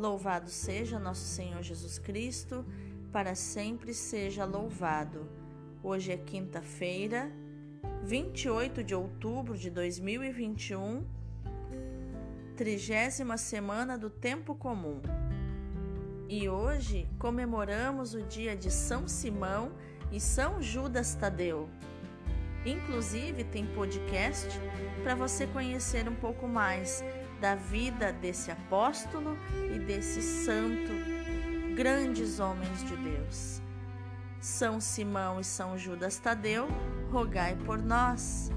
[0.00, 2.64] Louvado seja nosso Senhor Jesus Cristo,
[3.12, 5.28] para sempre seja louvado.
[5.82, 7.30] Hoje é quinta-feira,
[8.04, 11.04] 28 de outubro de 2021,
[12.56, 15.02] trigésima semana do Tempo Comum.
[16.30, 19.70] E hoje comemoramos o dia de São Simão
[20.10, 21.68] e São Judas Tadeu.
[22.64, 24.48] Inclusive, tem podcast
[25.02, 27.04] para você conhecer um pouco mais
[27.40, 29.36] da vida desse apóstolo
[29.74, 30.92] e desse santo,
[31.74, 33.62] grandes homens de Deus.
[34.40, 36.68] São Simão e São Judas Tadeu,
[37.10, 38.50] rogai por nós.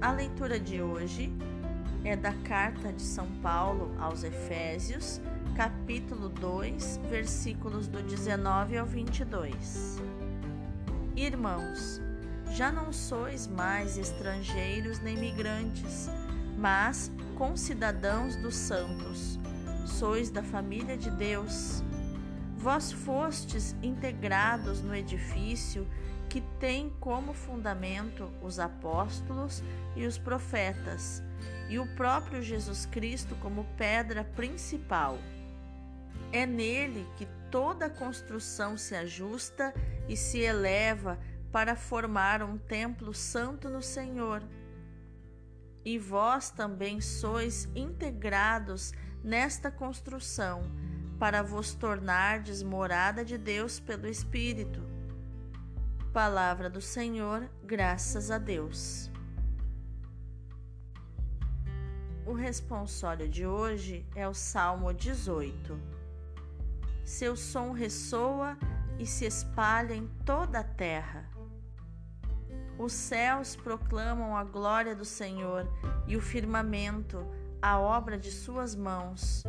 [0.00, 1.32] A leitura de hoje
[2.04, 5.20] é da carta de São Paulo aos Efésios,
[5.56, 9.98] capítulo 2, versículos do 19 ao 22.
[11.16, 12.00] Irmãos,
[12.50, 16.08] já não sois mais estrangeiros nem migrantes,
[16.64, 19.38] mas concidadãos dos santos.
[19.84, 21.82] Sois da família de Deus.
[22.56, 25.86] Vós fostes integrados no edifício
[26.26, 29.62] que tem como fundamento os apóstolos
[29.94, 31.22] e os profetas,
[31.68, 35.18] e o próprio Jesus Cristo como pedra principal.
[36.32, 39.74] É nele que toda construção se ajusta
[40.08, 41.18] e se eleva
[41.52, 44.42] para formar um templo santo no Senhor.
[45.84, 50.62] E vós também sois integrados nesta construção,
[51.18, 54.82] para vos tornardes morada de Deus pelo Espírito.
[56.12, 59.10] Palavra do Senhor, graças a Deus.
[62.26, 65.78] O responsório de hoje é o Salmo 18.
[67.04, 68.56] Seu som ressoa
[68.98, 71.33] e se espalha em toda a terra.
[72.76, 75.68] Os céus proclamam a glória do Senhor
[76.08, 77.24] e o firmamento
[77.62, 79.44] a obra de suas mãos.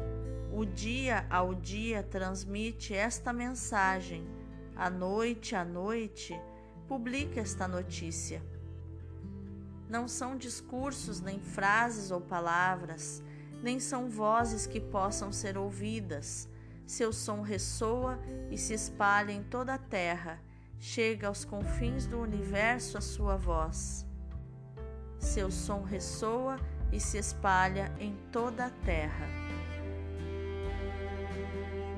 [0.54, 4.26] O dia ao dia transmite esta mensagem,
[4.76, 6.40] a noite à noite
[6.88, 8.44] publica esta notícia.
[9.90, 13.24] Não são discursos, nem frases ou palavras,
[13.62, 16.48] nem são vozes que possam ser ouvidas.
[16.86, 18.20] Seu som ressoa
[18.52, 20.45] e se espalha em toda a terra
[20.80, 24.06] chega aos confins do universo a sua voz.
[25.20, 26.58] Seu som ressoa
[26.92, 29.28] e se espalha em toda a terra.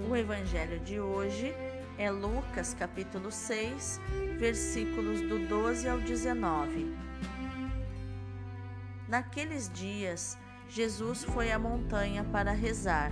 [0.09, 1.53] O evangelho de hoje
[1.97, 3.99] é Lucas capítulo 6,
[4.37, 6.95] versículos do 12 ao 19.
[9.07, 10.37] Naqueles dias,
[10.69, 13.11] Jesus foi à montanha para rezar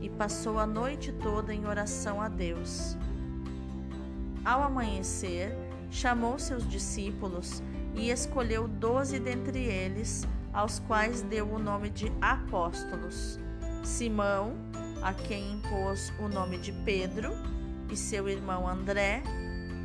[0.00, 2.96] e passou a noite toda em oração a Deus.
[4.44, 5.56] Ao amanhecer,
[5.90, 7.62] chamou seus discípulos
[7.94, 13.38] e escolheu doze dentre eles, aos quais deu o nome de apóstolos:
[13.82, 14.54] Simão,
[15.02, 17.32] a quem impôs o nome de Pedro,
[17.90, 19.22] e seu irmão André,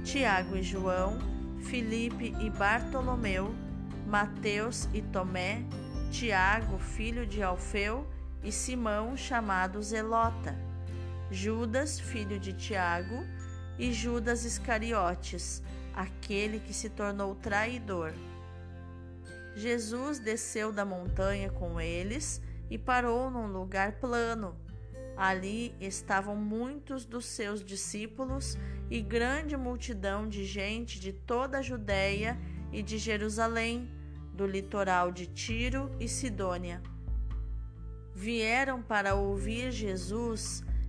[0.04, 1.18] Tiago e João,
[1.62, 3.54] Filipe e Bartolomeu,
[4.08, 5.64] Mateus e Tomé,
[6.12, 8.08] Tiago, filho de Alfeu,
[8.44, 10.56] e Simão, chamado Zelota,
[11.32, 13.26] Judas, filho de Tiago,
[13.78, 15.62] e Judas Iscariotes,
[15.94, 18.14] aquele que se tornou traidor.
[19.56, 24.56] Jesus desceu da montanha com eles e parou num lugar plano.
[25.16, 28.58] Ali estavam muitos dos seus discípulos
[28.90, 32.38] e grande multidão de gente de toda a Judéia
[32.72, 33.92] e de Jerusalém,
[34.34, 36.82] do litoral de Tiro e Sidônia.
[38.16, 40.64] Vieram para ouvir Jesus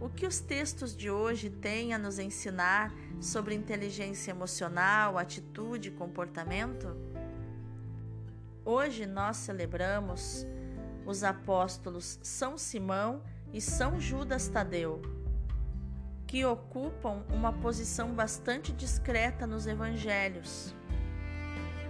[0.00, 5.92] o que os textos de hoje têm a nos ensinar sobre inteligência emocional, atitude e
[5.92, 6.96] comportamento?
[8.64, 10.46] Hoje nós celebramos
[11.04, 15.02] os apóstolos São Simão e São Judas Tadeu,
[16.26, 20.74] que ocupam uma posição bastante discreta nos evangelhos.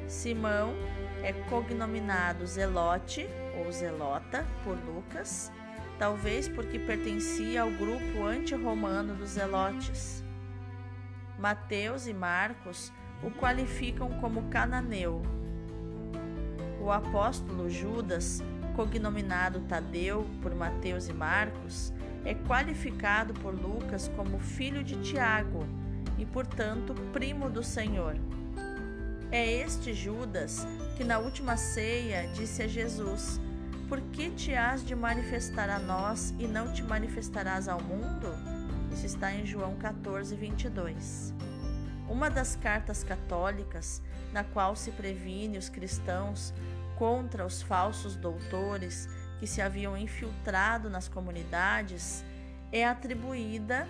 [0.08, 0.74] Simão
[1.22, 3.28] é cognominado Zelote
[3.58, 5.52] ou Zelota por Lucas
[6.00, 10.24] talvez porque pertencia ao grupo anti-romano dos Zelotes.
[11.38, 12.90] Mateus e Marcos
[13.22, 15.20] o qualificam como cananeu.
[16.80, 18.42] O apóstolo Judas,
[18.74, 21.92] cognominado Tadeu por Mateus e Marcos,
[22.24, 25.66] é qualificado por Lucas como filho de Tiago
[26.16, 28.16] e, portanto, primo do Senhor.
[29.30, 30.66] É este Judas
[30.96, 33.38] que na última ceia disse a Jesus:
[33.90, 38.28] Por que te has de manifestar a nós e não te manifestarás ao mundo?
[38.92, 41.34] Isso está em João 14, 22.
[42.08, 44.00] Uma das cartas católicas
[44.32, 46.54] na qual se previne os cristãos
[46.96, 49.08] contra os falsos doutores
[49.40, 52.24] que se haviam infiltrado nas comunidades
[52.70, 53.88] é atribuída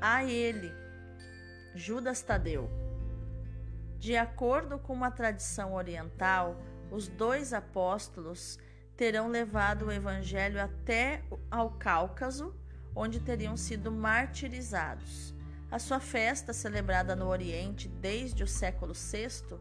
[0.00, 0.74] a ele,
[1.72, 2.68] Judas Tadeu.
[3.96, 6.60] De acordo com uma tradição oriental,
[6.90, 8.58] os dois apóstolos
[8.96, 12.54] terão levado o evangelho até ao Cáucaso,
[12.94, 15.34] onde teriam sido martirizados.
[15.70, 19.58] A sua festa, celebrada no Oriente desde o século VI,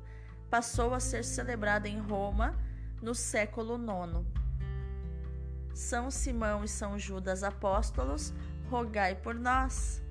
[0.50, 2.58] passou a ser celebrada em Roma
[3.02, 4.26] no século IX.
[5.74, 8.34] São Simão e São Judas apóstolos,
[8.70, 10.02] rogai por nós.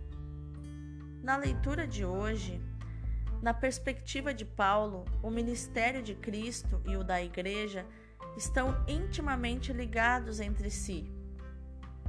[1.23, 2.61] Na leitura de hoje,
[3.41, 7.87] na perspectiva de Paulo, o ministério de Cristo e o da Igreja
[8.37, 11.11] estão intimamente ligados entre si.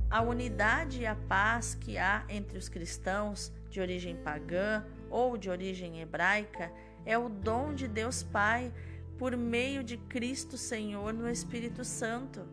[0.09, 5.49] A unidade e a paz que há entre os cristãos de origem pagã ou de
[5.49, 6.71] origem hebraica
[7.05, 8.71] é o dom de Deus Pai
[9.17, 12.45] por meio de Cristo Senhor no Espírito Santo.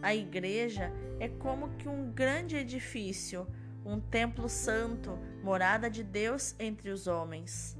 [0.00, 3.46] A igreja é como que um grande edifício,
[3.84, 7.76] um templo santo, morada de Deus entre os homens.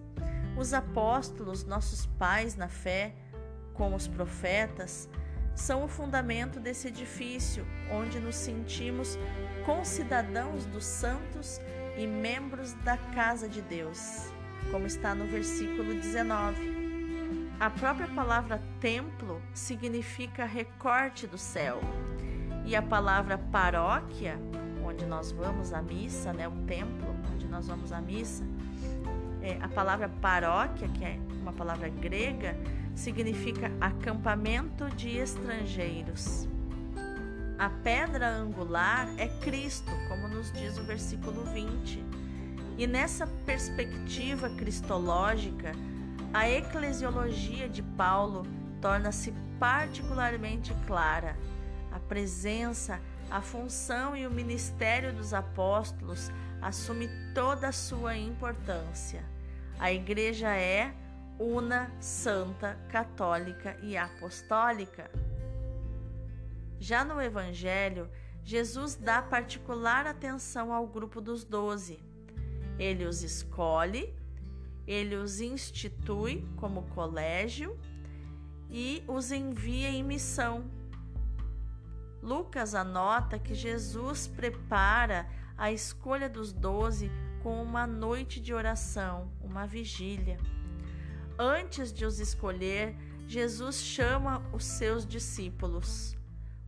[0.56, 3.14] Os apóstolos, nossos pais na fé,
[3.78, 5.08] como os profetas,
[5.54, 9.18] são o fundamento desse edifício, onde nos sentimos
[9.64, 11.60] concidadãos dos santos
[11.96, 14.30] e membros da casa de Deus,
[14.70, 16.78] como está no versículo 19.
[17.58, 21.80] A própria palavra templo significa recorte do céu.
[22.64, 24.38] E a palavra paróquia,
[24.84, 28.44] onde nós vamos à missa, né, o templo onde nós vamos à missa,
[29.42, 32.56] é, a palavra paróquia, que é uma palavra grega,
[32.98, 36.48] significa acampamento de estrangeiros.
[37.56, 42.04] A pedra angular é Cristo, como nos diz o versículo 20.
[42.76, 45.72] E nessa perspectiva cristológica,
[46.34, 48.44] a eclesiologia de Paulo
[48.80, 51.36] torna-se particularmente clara.
[51.92, 53.00] A presença,
[53.30, 56.30] a função e o ministério dos apóstolos
[56.60, 59.24] assume toda a sua importância.
[59.78, 60.92] A igreja é
[61.38, 65.10] una, santa, católica e apostólica.
[66.78, 68.08] Já no Evangelho,
[68.44, 71.98] Jesus dá particular atenção ao grupo dos doze.
[72.78, 74.16] Ele os escolhe
[74.88, 77.78] ele os institui como colégio
[78.70, 80.64] e os envia em missão.
[82.22, 87.12] Lucas anota que Jesus prepara a escolha dos doze
[87.42, 90.38] com uma noite de oração, uma vigília.
[91.38, 92.96] Antes de os escolher,
[93.28, 96.16] Jesus chama os seus discípulos.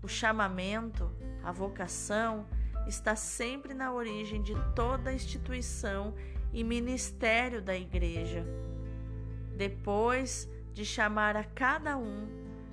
[0.01, 1.11] O chamamento,
[1.43, 2.47] a vocação,
[2.87, 6.15] está sempre na origem de toda instituição
[6.53, 8.47] e ministério da igreja.
[9.57, 12.29] Depois de chamar a cada um,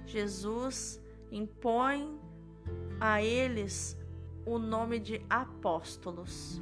[0.06, 1.02] Jesus
[1.32, 2.20] impõe
[3.00, 3.98] a eles
[4.46, 6.62] o nome de apóstolos.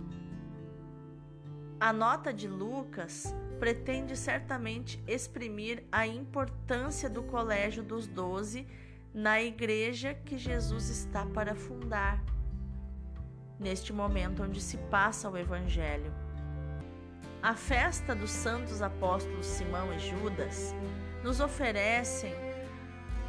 [1.80, 8.68] A nota de Lucas pretende certamente exprimir a importância do colégio dos doze
[9.14, 12.22] na igreja que Jesus está para fundar,
[13.60, 16.14] neste momento onde se passa o Evangelho.
[17.42, 20.74] A festa dos santos apóstolos Simão e Judas
[21.24, 22.34] nos oferecem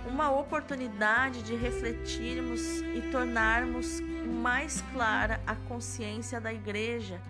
[0.09, 7.21] uma oportunidade de refletirmos e tornarmos mais clara a consciência da Igreja,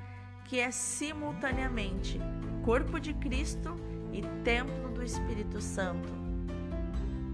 [0.45, 2.21] que é simultaneamente
[2.67, 3.75] corpo de Cristo
[4.13, 6.13] e templo do Espírito Santo.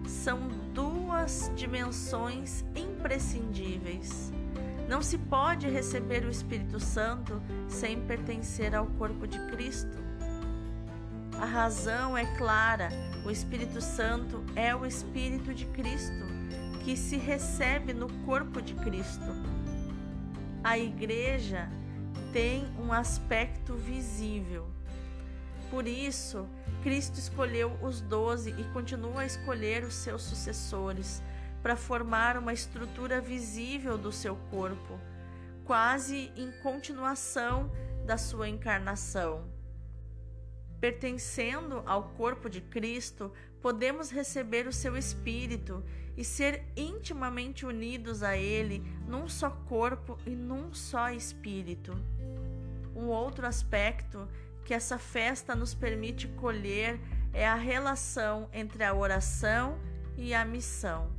[0.06, 0.38] São
[0.72, 4.32] duas dimensões imprescindíveis
[4.92, 9.96] não se pode receber o Espírito Santo sem pertencer ao corpo de Cristo.
[11.40, 12.90] A razão é clara:
[13.24, 16.26] o Espírito Santo é o Espírito de Cristo
[16.84, 19.32] que se recebe no corpo de Cristo.
[20.62, 21.70] A igreja
[22.30, 24.66] tem um aspecto visível.
[25.72, 26.46] Por isso,
[26.82, 31.22] Cristo escolheu os doze e continua a escolher os seus sucessores
[31.62, 35.00] para formar uma estrutura visível do seu corpo,
[35.64, 37.72] quase em continuação
[38.04, 39.50] da sua encarnação.
[40.78, 45.82] Pertencendo ao corpo de Cristo, podemos receber o seu Espírito
[46.18, 51.96] e ser intimamente unidos a Ele num só corpo e num só Espírito.
[52.94, 54.28] Um outro aspecto
[54.64, 57.00] que essa festa nos permite colher
[57.32, 59.78] é a relação entre a oração
[60.16, 61.10] e a missão.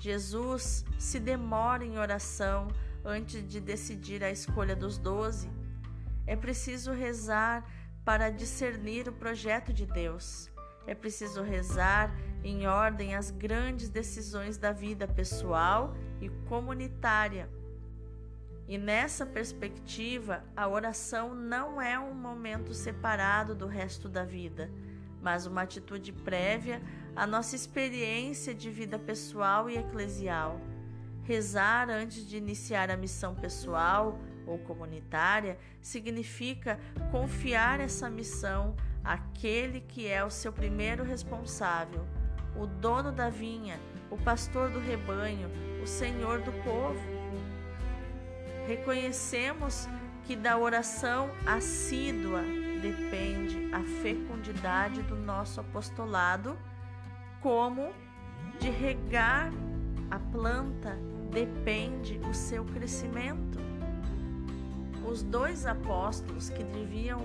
[0.00, 2.68] Jesus se demora em oração
[3.04, 5.50] antes de decidir a escolha dos doze.
[6.26, 7.64] É preciso rezar
[8.04, 10.50] para discernir o projeto de Deus.
[10.86, 17.48] É preciso rezar em ordem às grandes decisões da vida pessoal e comunitária.
[18.66, 24.70] E nessa perspectiva, a oração não é um momento separado do resto da vida,
[25.20, 26.82] mas uma atitude prévia
[27.14, 30.60] à nossa experiência de vida pessoal e eclesial.
[31.24, 36.78] Rezar antes de iniciar a missão pessoal ou comunitária significa
[37.10, 42.06] confiar essa missão àquele que é o seu primeiro responsável,
[42.56, 43.78] o dono da vinha,
[44.10, 45.50] o pastor do rebanho,
[45.82, 47.23] o senhor do povo.
[48.66, 49.86] Reconhecemos
[50.24, 52.42] que da oração assídua
[52.80, 56.58] depende a fecundidade do nosso apostolado,
[57.40, 57.92] como
[58.58, 59.52] de regar
[60.10, 60.96] a planta
[61.30, 63.58] depende o seu crescimento.
[65.06, 67.20] Os dois apóstolos que deviam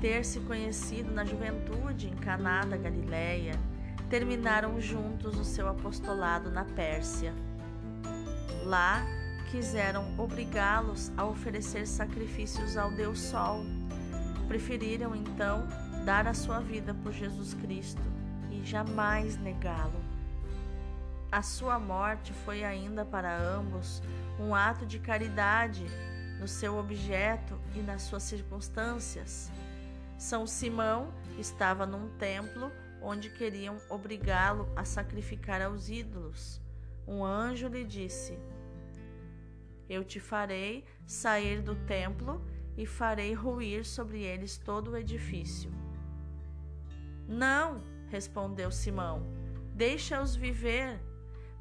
[0.00, 3.54] ter se conhecido na juventude em Caná da Galileia
[4.10, 7.32] terminaram juntos o seu apostolado na Pérsia.
[8.64, 9.02] Lá
[9.52, 13.62] quiseram obrigá-los a oferecer sacrifícios ao Deus Sol.
[14.48, 15.68] Preferiram então
[16.06, 18.02] dar a sua vida por Jesus Cristo
[18.50, 20.02] e jamais negá-lo.
[21.30, 24.02] A sua morte foi ainda para ambos
[24.40, 25.84] um ato de caridade
[26.40, 29.52] no seu objeto e nas suas circunstâncias.
[30.16, 36.58] São Simão estava num templo onde queriam obrigá-lo a sacrificar aos ídolos.
[37.06, 38.38] Um anjo lhe disse:
[39.88, 42.44] Eu te farei sair do templo
[42.76, 45.70] e farei ruir sobre eles todo o edifício.
[47.28, 49.26] Não, respondeu Simão,
[49.74, 51.00] deixa-os viver.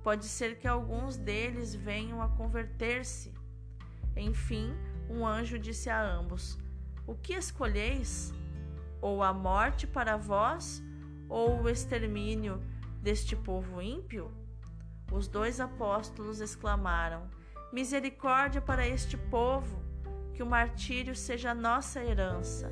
[0.03, 3.33] Pode ser que alguns deles venham a converter-se.
[4.15, 4.73] Enfim,
[5.09, 6.57] um anjo disse a ambos:
[7.05, 8.33] O que escolheis?
[8.99, 10.81] Ou a morte para vós,
[11.27, 12.61] ou o extermínio
[13.01, 14.31] deste povo ímpio?
[15.11, 17.29] Os dois apóstolos exclamaram:
[17.71, 19.81] Misericórdia para este povo,
[20.33, 22.69] que o martírio seja nossa herança.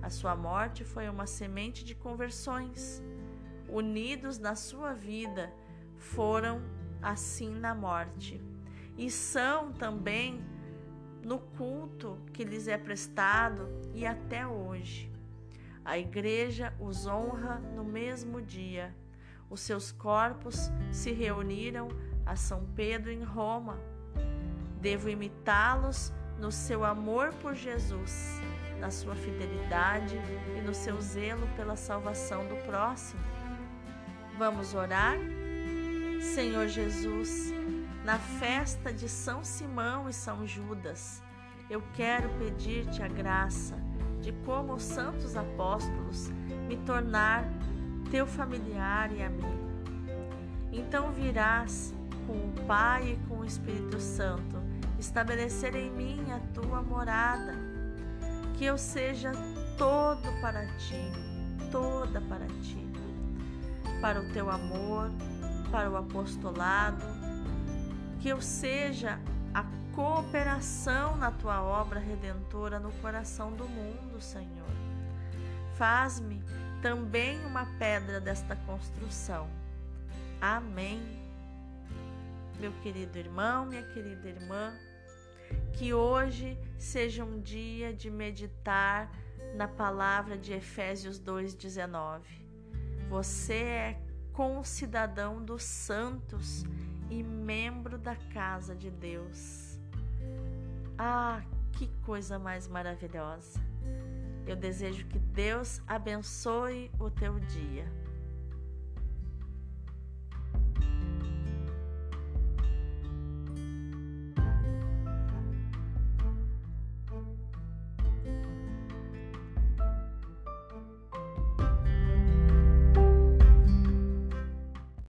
[0.00, 3.02] A sua morte foi uma semente de conversões.
[3.68, 5.52] Unidos na sua vida,
[5.96, 6.62] foram
[7.02, 8.40] assim na morte.
[8.96, 10.44] E são também
[11.24, 15.10] no culto que lhes é prestado e até hoje.
[15.84, 18.94] A igreja os honra no mesmo dia.
[19.50, 21.88] Os seus corpos se reuniram
[22.24, 23.89] a São Pedro em Roma.
[24.80, 28.40] Devo imitá-los no seu amor por Jesus,
[28.78, 30.18] na sua fidelidade
[30.56, 33.20] e no seu zelo pela salvação do próximo.
[34.38, 35.18] Vamos orar?
[36.34, 37.52] Senhor Jesus,
[38.04, 41.22] na festa de São Simão e São Judas,
[41.68, 43.76] eu quero pedir-te a graça
[44.20, 46.30] de, como os santos apóstolos,
[46.66, 47.44] me tornar
[48.10, 49.70] teu familiar e amigo.
[50.72, 51.94] Então virás
[52.26, 54.59] com o Pai e com o Espírito Santo
[55.00, 57.54] estabelecer em mim a tua morada,
[58.56, 59.32] que eu seja
[59.76, 61.10] todo para ti,
[61.72, 62.86] toda para ti,
[64.00, 65.10] para o teu amor,
[65.70, 67.04] para o apostolado
[68.20, 69.18] que eu seja
[69.54, 69.64] a
[69.94, 74.70] cooperação na tua obra redentora no coração do mundo, Senhor.
[75.76, 76.42] Faz-me
[76.82, 79.48] também uma pedra desta construção.
[80.40, 81.00] Amém.
[82.58, 84.74] Meu querido irmão, minha querida irmã,
[85.72, 89.10] que hoje seja um dia de meditar
[89.54, 92.20] na palavra de Efésios 2,19.
[93.08, 94.02] Você é
[94.32, 96.64] concidadão dos santos
[97.10, 99.78] e membro da casa de Deus.
[100.96, 101.42] Ah,
[101.72, 103.60] que coisa mais maravilhosa!
[104.46, 107.86] Eu desejo que Deus abençoe o teu dia.